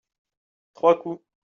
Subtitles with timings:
[0.73, 1.21] trois coups.